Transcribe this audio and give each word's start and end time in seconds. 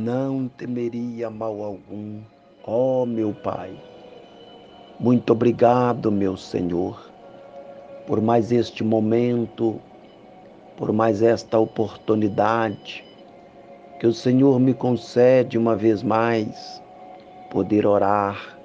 não 0.00 0.48
temeria 0.48 1.28
mal 1.28 1.62
algum, 1.62 2.22
ó 2.64 3.04
meu 3.04 3.34
Pai. 3.34 3.70
Muito 4.98 5.32
obrigado, 5.32 6.10
meu 6.10 6.38
Senhor, 6.38 6.98
por 8.06 8.20
mais 8.20 8.50
este 8.50 8.82
momento, 8.82 9.78
por 10.76 10.90
mais 10.90 11.20
esta 11.20 11.58
oportunidade 11.58 13.04
que 13.98 14.06
o 14.06 14.14
Senhor 14.14 14.58
me 14.58 14.72
concede 14.72 15.58
uma 15.58 15.76
vez 15.76 16.02
mais 16.02 16.82
poder 17.50 17.86
orar 17.86 18.58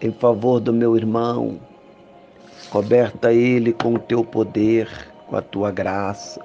em 0.00 0.12
favor 0.12 0.60
do 0.60 0.72
meu 0.72 0.96
irmão, 0.96 1.58
coberta 2.70 3.32
ele 3.32 3.72
com 3.72 3.94
o 3.94 3.98
teu 3.98 4.24
poder, 4.24 4.88
com 5.26 5.36
a 5.36 5.42
tua 5.42 5.72
graça, 5.72 6.40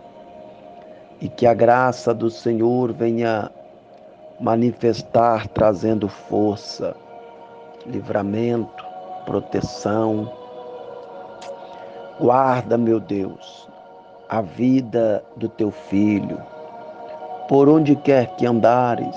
e 1.22 1.30
que 1.30 1.46
a 1.46 1.54
graça 1.54 2.12
do 2.12 2.32
Senhor 2.32 2.92
venha 2.92 3.52
manifestar 4.40 5.48
trazendo 5.48 6.10
força, 6.10 6.96
livramento, 7.86 8.86
proteção. 9.26 10.32
Guarda, 12.20 12.78
meu 12.78 13.00
Deus, 13.00 13.70
a 14.30 14.42
vida 14.42 15.24
do 15.36 15.48
teu 15.48 15.72
filho, 15.72 16.42
por 17.48 17.70
onde 17.70 17.96
quer 17.96 18.36
que 18.36 18.46
andares, 18.46 19.16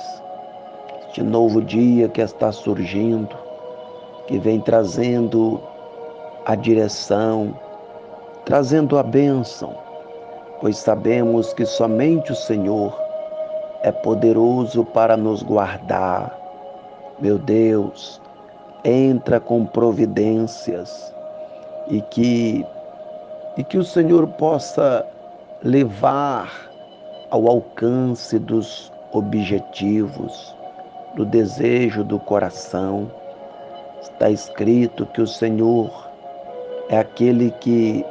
este 1.09 1.23
novo 1.23 1.63
dia 1.63 2.09
que 2.09 2.21
está 2.21 2.53
surgindo, 2.53 3.35
que 4.27 4.39
vem 4.39 4.61
trazendo 4.61 5.61
a 6.45 6.55
direção, 6.55 7.59
trazendo 8.45 8.99
a 8.99 9.03
bênção, 9.03 9.75
pois 10.61 10.79
sabemos 10.79 11.53
que 11.53 11.65
somente 11.65 12.33
o 12.33 12.37
Senhor 12.37 13.08
é 13.83 13.93
poderoso 13.93 14.85
para 14.85 15.17
nos 15.17 15.43
guardar. 15.43 16.37
Meu 17.19 17.39
Deus, 17.39 18.21
entra 18.85 19.41
com 19.41 19.65
providências 19.67 21.15
e 21.89 22.01
que 22.03 22.65
e 23.57 23.65
que 23.65 23.77
o 23.77 23.85
Senhor 23.85 24.25
possa 24.29 25.05
levar 25.65 26.71
ao 27.29 27.49
alcance 27.49 28.39
dos 28.39 28.93
objetivos, 29.13 30.55
do 31.17 31.25
desejo 31.25 32.05
do 32.05 32.21
coração. 32.21 33.11
Está 34.01 34.31
escrito 34.31 35.07
que 35.07 35.21
o 35.21 35.27
Senhor 35.27 36.09
é 36.89 36.99
aquele 36.99 37.51
que 37.51 38.07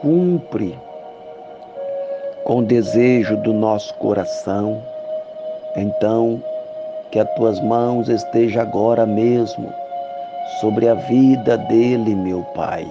cumpre 0.00 0.78
com 2.46 2.60
o 2.60 2.64
desejo 2.64 3.36
do 3.38 3.52
nosso 3.52 3.92
coração. 3.94 4.80
Então, 5.74 6.40
que 7.10 7.18
as 7.18 7.28
tuas 7.34 7.60
mãos 7.60 8.08
estejam 8.08 8.62
agora 8.62 9.04
mesmo 9.04 9.68
sobre 10.60 10.88
a 10.88 10.94
vida 10.94 11.58
dele, 11.58 12.14
meu 12.14 12.44
Pai, 12.54 12.86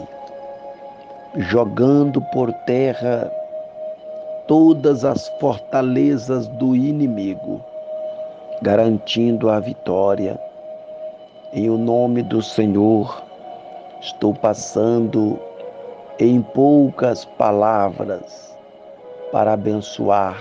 jogando 1.38 2.22
por 2.34 2.52
terra 2.66 3.32
todas 4.46 5.06
as 5.06 5.30
fortalezas 5.40 6.50
do 6.50 6.76
inimigo, 6.76 7.64
garantindo 8.62 9.50
a 9.50 9.62
vitória. 9.62 10.38
Em 11.54 11.70
o 11.70 11.78
nome 11.78 12.24
do 12.24 12.42
Senhor, 12.42 13.24
estou 14.02 14.34
passando 14.34 15.40
em 16.20 16.42
poucas 16.42 17.24
palavras 17.24 18.55
para 19.36 19.52
abençoar 19.52 20.38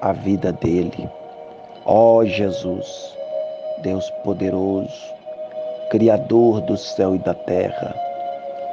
a 0.00 0.12
vida 0.12 0.52
dele. 0.52 1.10
Ó 1.84 2.18
oh, 2.18 2.24
Jesus, 2.24 2.86
Deus 3.82 4.08
poderoso, 4.22 5.12
Criador 5.90 6.60
do 6.60 6.76
céu 6.76 7.16
e 7.16 7.18
da 7.18 7.34
terra, 7.34 7.92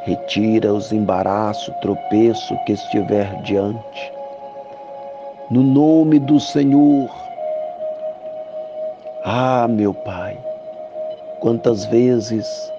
retira 0.04 0.72
os 0.72 0.94
embaraços, 0.94 1.74
tropeço 1.82 2.56
que 2.68 2.74
estiver 2.74 3.42
diante. 3.42 4.14
No 5.50 5.64
nome 5.64 6.20
do 6.20 6.40
Senhor. 6.40 7.10
Ah, 9.26 9.68
meu 9.68 9.96
Pai, 9.96 10.38
quantas 11.40 11.86
vezes 11.86 12.72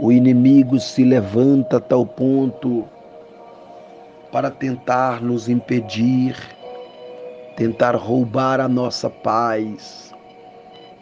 o 0.00 0.10
inimigo 0.10 0.80
se 0.80 1.04
levanta 1.04 1.76
a 1.76 1.80
tal 1.80 2.04
ponto 2.04 2.84
para 4.30 4.50
tentar 4.50 5.22
nos 5.22 5.48
impedir, 5.48 6.36
tentar 7.56 7.94
roubar 7.94 8.60
a 8.60 8.68
nossa 8.68 9.08
paz, 9.08 10.14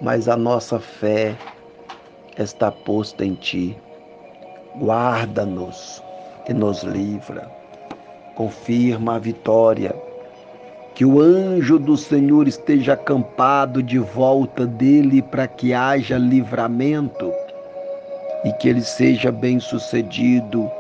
mas 0.01 0.29
a 0.29 0.37
nossa 0.37 0.79
fé 0.79 1.37
está 2.39 2.71
posta 2.71 3.25
em 3.25 3.35
Ti. 3.35 3.77
Guarda-nos 4.79 6.03
e 6.49 6.53
nos 6.53 6.83
livra. 6.83 7.51
Confirma 8.35 9.17
a 9.17 9.19
vitória. 9.19 9.95
Que 10.95 11.05
o 11.05 11.21
anjo 11.21 11.79
do 11.79 11.97
Senhor 11.97 12.49
esteja 12.49 12.95
acampado 12.95 13.83
de 13.83 13.99
volta 13.99 14.67
dele 14.67 15.21
para 15.21 15.47
que 15.47 15.75
haja 15.75 16.17
livramento 16.17 17.33
e 18.45 18.53
que 18.53 18.69
ele 18.69 18.83
seja 18.83 19.31
bem-sucedido 19.31 20.71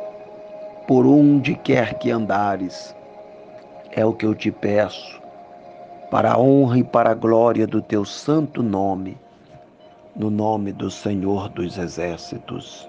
por 0.86 1.06
onde 1.06 1.54
quer 1.54 1.98
que 1.98 2.10
andares. 2.10 2.94
É 3.90 4.04
o 4.04 4.12
que 4.12 4.26
eu 4.26 4.34
te 4.34 4.50
peço, 4.50 5.20
para 6.10 6.32
a 6.32 6.38
honra 6.38 6.78
e 6.78 6.84
para 6.84 7.10
a 7.10 7.14
glória 7.14 7.66
do 7.66 7.82
teu 7.82 8.04
santo 8.04 8.62
nome, 8.62 9.16
no 10.14 10.30
nome 10.30 10.72
do 10.72 10.90
Senhor 10.90 11.48
dos 11.48 11.78
Exércitos. 11.78 12.88